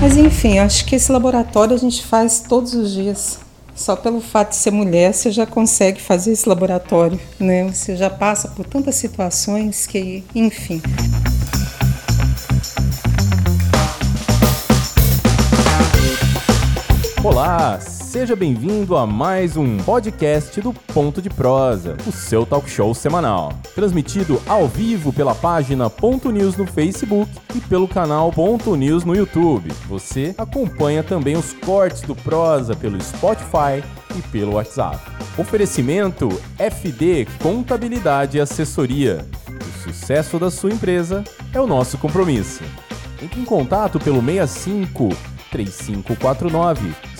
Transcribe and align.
Mas 0.00 0.16
enfim, 0.16 0.58
acho 0.58 0.86
que 0.86 0.96
esse 0.96 1.12
laboratório 1.12 1.74
a 1.74 1.78
gente 1.78 2.02
faz 2.06 2.40
todos 2.40 2.72
os 2.72 2.90
dias. 2.90 3.38
Só 3.76 3.94
pelo 3.94 4.22
fato 4.22 4.50
de 4.50 4.56
ser 4.56 4.70
mulher, 4.70 5.12
você 5.12 5.30
já 5.30 5.44
consegue 5.44 6.00
fazer 6.00 6.32
esse 6.32 6.48
laboratório, 6.48 7.20
né? 7.38 7.70
Você 7.70 7.94
já 7.96 8.08
passa 8.08 8.48
por 8.48 8.64
tantas 8.64 8.94
situações 8.94 9.86
que, 9.86 10.24
enfim. 10.34 10.80
Olá, 17.22 17.78
seja 18.10 18.34
bem-vindo 18.34 18.96
a 18.96 19.06
mais 19.06 19.56
um 19.56 19.76
podcast 19.78 20.60
do 20.60 20.72
Ponto 20.72 21.22
de 21.22 21.30
Prosa, 21.30 21.96
o 22.04 22.10
seu 22.10 22.44
talk 22.44 22.68
show 22.68 22.92
semanal. 22.92 23.52
Transmitido 23.72 24.42
ao 24.48 24.66
vivo 24.66 25.12
pela 25.12 25.32
página 25.32 25.88
Ponto 25.88 26.32
News 26.32 26.56
no 26.56 26.66
Facebook 26.66 27.30
e 27.54 27.60
pelo 27.60 27.86
canal 27.86 28.32
Ponto 28.32 28.74
News 28.74 29.04
no 29.04 29.14
YouTube. 29.14 29.70
Você 29.86 30.34
acompanha 30.36 31.04
também 31.04 31.36
os 31.36 31.52
cortes 31.52 32.02
do 32.02 32.16
Prosa 32.16 32.74
pelo 32.74 33.00
Spotify 33.00 33.80
e 34.18 34.22
pelo 34.32 34.54
WhatsApp. 34.54 34.98
Oferecimento 35.38 36.28
FD 36.58 37.28
Contabilidade 37.40 38.38
e 38.38 38.40
Assessoria. 38.40 39.24
O 39.46 39.82
sucesso 39.84 40.36
da 40.36 40.50
sua 40.50 40.72
empresa 40.72 41.22
é 41.54 41.60
o 41.60 41.66
nosso 41.66 41.96
compromisso. 41.96 42.64
Entre 43.22 43.40
em 43.40 43.44
contato 43.44 44.00
pelo 44.00 44.20
65 44.20 45.10
3549 45.52 47.10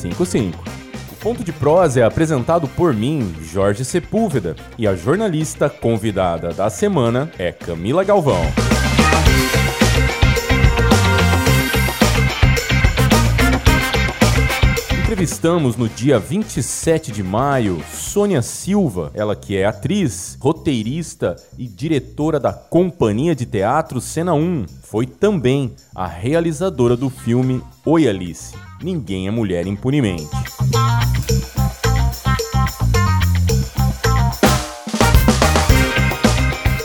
5255. 0.00 0.64
O 1.12 1.16
Ponto 1.16 1.44
de 1.44 1.52
Prosa 1.52 2.00
é 2.00 2.02
apresentado 2.02 2.66
por 2.68 2.94
mim, 2.94 3.34
Jorge 3.42 3.84
Sepúlveda, 3.84 4.56
e 4.78 4.86
a 4.86 4.94
jornalista 4.94 5.68
convidada 5.68 6.52
da 6.52 6.70
semana 6.70 7.30
é 7.38 7.52
Camila 7.52 8.02
Galvão. 8.02 8.42
Entrevistamos 15.20 15.76
no 15.76 15.88
dia 15.88 16.18
27 16.18 17.12
de 17.12 17.22
maio 17.22 17.82
Sônia 17.92 18.40
Silva, 18.40 19.10
ela 19.12 19.36
que 19.36 19.56
é 19.56 19.66
atriz, 19.66 20.38
roteirista 20.40 21.36
e 21.58 21.66
diretora 21.66 22.40
da 22.40 22.54
Companhia 22.54 23.34
de 23.34 23.44
Teatro 23.44 24.00
Cena 24.00 24.32
1. 24.32 24.64
Foi 24.82 25.04
também 25.04 25.74
a 25.94 26.06
realizadora 26.06 26.96
do 26.96 27.10
filme 27.10 27.60
Oi 27.84 28.08
Alice. 28.08 28.69
Ninguém 28.82 29.28
é 29.28 29.30
mulher 29.30 29.66
impunemente. 29.66 30.30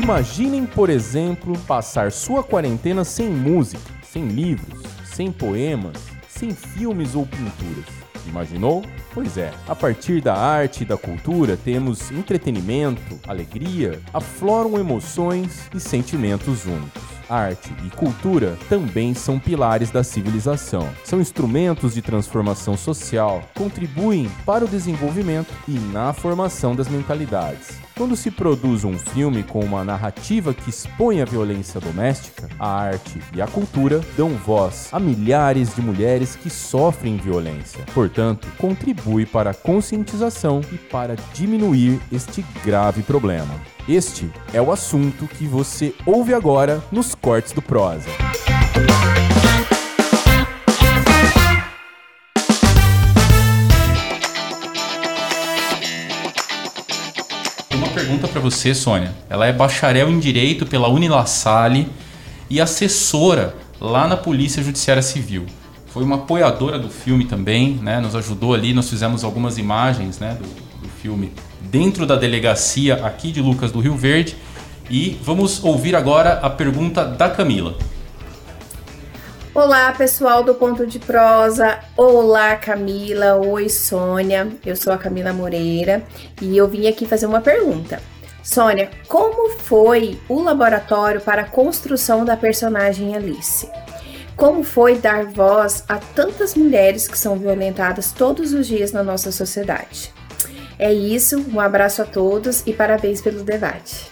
Imaginem, 0.00 0.66
por 0.66 0.88
exemplo, 0.88 1.58
passar 1.66 2.12
sua 2.12 2.44
quarentena 2.44 3.04
sem 3.04 3.28
música, 3.28 3.82
sem 4.04 4.28
livros, 4.28 4.82
sem 5.04 5.32
poemas, 5.32 5.96
sem 6.28 6.54
filmes 6.54 7.16
ou 7.16 7.26
pinturas. 7.26 7.86
Imaginou? 8.24 8.84
Pois 9.12 9.36
é, 9.36 9.52
a 9.66 9.74
partir 9.74 10.20
da 10.20 10.34
arte 10.36 10.82
e 10.82 10.86
da 10.86 10.96
cultura 10.96 11.56
temos 11.56 12.12
entretenimento, 12.12 13.18
alegria, 13.26 14.00
afloram 14.14 14.78
emoções 14.78 15.68
e 15.74 15.80
sentimentos 15.80 16.66
únicos 16.66 17.19
arte 17.30 17.72
e 17.86 17.90
cultura 17.90 18.58
também 18.68 19.14
são 19.14 19.38
pilares 19.38 19.90
da 19.90 20.02
civilização. 20.02 20.88
São 21.04 21.20
instrumentos 21.20 21.94
de 21.94 22.02
transformação 22.02 22.76
social, 22.76 23.42
contribuem 23.54 24.28
para 24.44 24.64
o 24.64 24.68
desenvolvimento 24.68 25.52
e 25.68 25.78
na 25.78 26.12
formação 26.12 26.74
das 26.74 26.88
mentalidades. 26.88 27.78
Quando 28.00 28.16
se 28.16 28.30
produz 28.30 28.82
um 28.82 28.96
filme 28.96 29.42
com 29.42 29.60
uma 29.60 29.84
narrativa 29.84 30.54
que 30.54 30.70
expõe 30.70 31.20
a 31.20 31.26
violência 31.26 31.78
doméstica, 31.78 32.48
a 32.58 32.66
arte 32.66 33.20
e 33.34 33.42
a 33.42 33.46
cultura 33.46 34.00
dão 34.16 34.30
voz 34.30 34.88
a 34.90 34.98
milhares 34.98 35.74
de 35.74 35.82
mulheres 35.82 36.34
que 36.34 36.48
sofrem 36.48 37.18
violência. 37.18 37.84
Portanto, 37.92 38.48
contribui 38.56 39.26
para 39.26 39.50
a 39.50 39.54
conscientização 39.54 40.62
e 40.72 40.78
para 40.78 41.14
diminuir 41.34 42.00
este 42.10 42.42
grave 42.64 43.02
problema. 43.02 43.52
Este 43.86 44.30
é 44.54 44.62
o 44.62 44.72
assunto 44.72 45.26
que 45.26 45.44
você 45.44 45.94
ouve 46.06 46.32
agora 46.32 46.82
nos 46.90 47.14
cortes 47.14 47.52
do 47.52 47.60
Prosa. 47.60 48.08
Pergunta 58.20 58.28
para 58.28 58.40
você, 58.40 58.74
Sônia. 58.74 59.14
Ela 59.30 59.46
é 59.46 59.52
bacharel 59.52 60.10
em 60.10 60.18
Direito 60.18 60.66
pela 60.66 60.88
Unilassalle 60.88 61.88
e 62.50 62.60
assessora 62.60 63.54
lá 63.80 64.06
na 64.06 64.16
Polícia 64.16 64.62
Judiciária 64.62 65.02
Civil. 65.02 65.46
Foi 65.86 66.04
uma 66.04 66.16
apoiadora 66.16 66.78
do 66.78 66.90
filme 66.90 67.24
também, 67.24 67.78
né? 67.82 67.98
Nos 67.98 68.14
ajudou 68.14 68.52
ali, 68.52 68.74
nós 68.74 68.88
fizemos 68.90 69.24
algumas 69.24 69.58
imagens, 69.58 70.18
né, 70.18 70.34
do, 70.34 70.46
do 70.82 70.88
filme 71.02 71.32
dentro 71.62 72.06
da 72.06 72.14
delegacia 72.14 73.06
aqui 73.06 73.32
de 73.32 73.40
Lucas 73.40 73.72
do 73.72 73.80
Rio 73.80 73.96
Verde. 73.96 74.36
E 74.90 75.18
vamos 75.22 75.64
ouvir 75.64 75.96
agora 75.96 76.34
a 76.42 76.50
pergunta 76.50 77.04
da 77.04 77.30
Camila. 77.30 77.76
Olá, 79.52 79.92
pessoal 79.92 80.44
do 80.44 80.54
Ponto 80.54 80.86
de 80.86 81.00
Prosa. 81.00 81.80
Olá, 81.96 82.54
Camila. 82.54 83.34
Oi, 83.34 83.68
Sônia. 83.68 84.48
Eu 84.64 84.76
sou 84.76 84.92
a 84.92 84.98
Camila 84.98 85.32
Moreira 85.32 86.04
e 86.40 86.56
eu 86.56 86.68
vim 86.68 86.86
aqui 86.86 87.04
fazer 87.04 87.26
uma 87.26 87.40
pergunta. 87.40 88.00
Sônia, 88.44 88.88
como 89.08 89.50
foi 89.58 90.20
o 90.28 90.40
laboratório 90.40 91.20
para 91.20 91.42
a 91.42 91.46
construção 91.46 92.24
da 92.24 92.36
personagem 92.36 93.16
Alice? 93.16 93.68
Como 94.36 94.62
foi 94.62 94.98
dar 94.98 95.24
voz 95.24 95.82
a 95.88 95.98
tantas 95.98 96.54
mulheres 96.54 97.08
que 97.08 97.18
são 97.18 97.36
violentadas 97.36 98.12
todos 98.12 98.52
os 98.52 98.68
dias 98.68 98.92
na 98.92 99.02
nossa 99.02 99.32
sociedade? 99.32 100.14
É 100.78 100.92
isso, 100.92 101.44
um 101.52 101.58
abraço 101.58 102.02
a 102.02 102.04
todos 102.04 102.62
e 102.66 102.72
parabéns 102.72 103.20
pelo 103.20 103.42
debate. 103.42 104.09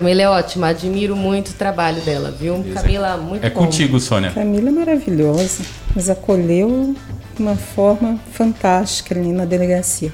Camila 0.00 0.22
é 0.22 0.28
ótima, 0.30 0.68
admiro 0.68 1.14
muito 1.14 1.50
o 1.50 1.52
trabalho 1.52 2.00
dela, 2.00 2.30
viu? 2.30 2.64
Camila, 2.72 3.18
muito 3.18 3.44
É 3.44 3.50
bom. 3.50 3.66
contigo, 3.66 4.00
Sônia. 4.00 4.30
Camila 4.30 4.70
é 4.70 4.72
maravilhosa, 4.72 5.62
nos 5.94 6.08
acolheu 6.08 6.94
de 7.36 7.42
uma 7.42 7.54
forma 7.54 8.18
fantástica 8.32 9.14
ali 9.14 9.30
na 9.30 9.44
delegacia. 9.44 10.10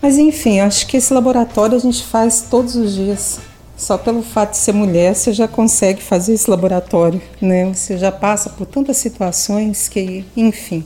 Mas 0.00 0.16
enfim, 0.16 0.60
acho 0.60 0.86
que 0.86 0.96
esse 0.96 1.12
laboratório 1.12 1.76
a 1.76 1.80
gente 1.80 2.04
faz 2.04 2.46
todos 2.48 2.76
os 2.76 2.94
dias. 2.94 3.40
Só 3.76 3.98
pelo 3.98 4.22
fato 4.22 4.52
de 4.52 4.58
ser 4.58 4.72
mulher, 4.72 5.12
você 5.12 5.32
já 5.32 5.48
consegue 5.48 6.00
fazer 6.00 6.34
esse 6.34 6.48
laboratório, 6.48 7.20
né? 7.42 7.72
Você 7.74 7.98
já 7.98 8.12
passa 8.12 8.48
por 8.50 8.64
tantas 8.64 8.96
situações 8.96 9.88
que, 9.88 10.24
enfim. 10.36 10.84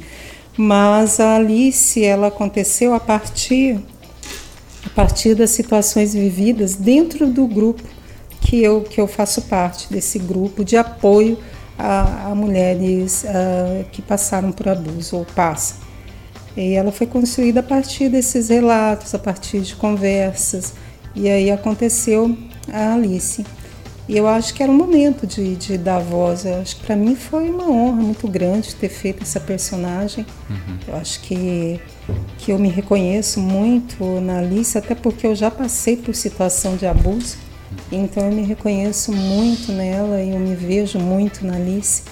Mas 0.57 1.21
a 1.21 1.37
Alice, 1.37 2.03
ela 2.03 2.29
aconteceu 2.29 2.95
a 2.95 3.01
partir 3.01 3.79
partir 4.95 5.35
das 5.35 5.51
situações 5.51 6.15
vividas 6.15 6.75
dentro 6.75 7.27
do 7.27 7.47
grupo 7.47 7.83
que 8.41 8.63
eu 8.63 8.83
que 8.83 9.01
eu 9.01 9.07
faço 9.07 9.43
parte 9.43 9.91
desse 9.93 10.19
grupo 10.19 10.65
de 10.65 10.77
apoio 10.77 11.39
a, 11.79 12.31
a 12.31 12.35
mulheres 12.35 13.25
uh, 13.25 13.85
que 13.91 14.03
passaram 14.03 14.53
por 14.53 14.69
abuso 14.69 15.17
ou 15.17 15.25
passam. 15.25 15.79
E 16.57 16.75
ela 16.75 16.93
foi 16.93 17.07
construída 17.07 17.61
a 17.61 17.63
partir 17.63 18.09
desses 18.09 18.49
relatos, 18.49 19.15
a 19.15 19.19
partir 19.19 19.61
de 19.61 19.75
conversas. 19.75 20.75
E 21.15 21.29
aí 21.29 21.51
aconteceu 21.51 22.37
a 22.71 22.95
Alice. 22.95 23.45
E 24.09 24.17
eu 24.17 24.27
acho 24.27 24.53
que 24.53 24.63
era 24.63 24.71
um 24.71 24.77
momento 24.77 25.27
de, 25.27 25.55
de 25.55 25.79
dar 25.79 26.01
voz. 26.01 26.45
Eu 26.45 26.61
acho 26.61 26.77
que 26.77 26.85
para 26.85 26.97
mim 26.97 27.15
foi 27.15 27.49
uma 27.49 27.71
honra 27.71 28.03
muito 28.03 28.27
grande 28.27 28.75
ter 28.75 28.89
feito 28.89 29.23
essa 29.23 29.39
personagem. 29.39 30.27
Uhum. 30.51 30.79
Eu 30.89 30.97
acho 30.97 31.21
que, 31.21 31.81
que 32.39 32.51
eu 32.51 32.59
me 32.59 32.69
reconheço 32.69 33.41
muito 33.41 34.05
na 34.21 34.39
Alice, 34.39 34.77
até 34.77 34.95
porque 34.95 35.27
eu 35.27 35.35
já 35.35 35.51
passei 35.51 35.97
por 35.97 36.15
situação 36.15 36.77
de 36.77 36.87
abuso. 36.87 37.37
Então 37.91 38.25
eu 38.25 38.33
me 38.33 38.43
reconheço 38.43 39.13
muito 39.13 39.73
nela 39.73 40.21
e 40.21 40.31
eu 40.31 40.39
me 40.39 40.55
vejo 40.55 40.99
muito 40.99 41.47
na 41.47 41.55
Alice. 41.55 42.03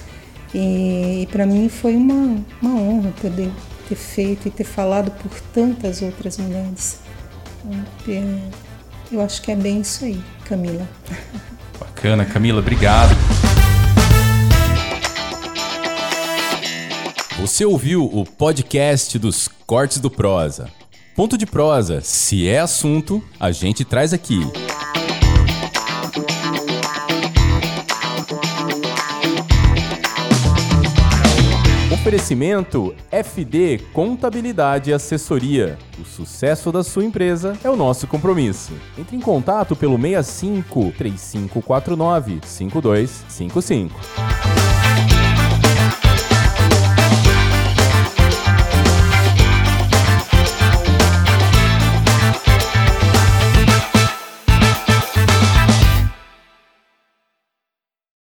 E, 0.53 1.23
e 1.23 1.27
para 1.31 1.45
mim 1.45 1.67
foi 1.67 1.95
uma, 1.95 2.37
uma 2.61 2.81
honra 2.81 3.13
poder 3.21 3.51
ter 3.87 3.95
feito 3.95 4.47
e 4.47 4.51
ter 4.51 4.63
falado 4.63 5.11
por 5.11 5.31
tantas 5.53 6.01
outras 6.01 6.37
mulheres. 6.37 6.99
É, 8.07 8.39
eu 9.11 9.21
acho 9.21 9.41
que 9.41 9.51
é 9.51 9.55
bem 9.55 9.81
isso 9.81 10.05
aí, 10.05 10.21
Camila. 10.45 10.87
Bacana, 12.01 12.25
Camila, 12.25 12.61
obrigado. 12.61 13.11
Você 17.39 17.63
ouviu 17.63 18.05
o 18.05 18.25
podcast 18.25 19.19
dos 19.19 19.47
Cortes 19.67 19.99
do 19.99 20.09
Prosa. 20.09 20.67
Ponto 21.15 21.37
de 21.37 21.45
prosa, 21.45 22.01
se 22.01 22.47
é 22.47 22.59
assunto, 22.59 23.23
a 23.39 23.51
gente 23.51 23.85
traz 23.85 24.13
aqui. 24.13 24.39
Oferecimento 32.01 32.95
FD 33.11 33.77
Contabilidade 33.93 34.89
e 34.89 34.93
Assessoria. 34.93 35.77
O 35.99 36.03
sucesso 36.03 36.71
da 36.71 36.83
sua 36.83 37.05
empresa 37.05 37.55
é 37.63 37.69
o 37.69 37.75
nosso 37.75 38.07
compromisso. 38.07 38.73
Entre 38.97 39.15
em 39.15 39.19
contato 39.19 39.75
pelo 39.75 40.01
65 40.01 40.93
3549 40.97 42.39
5255. 42.43 44.40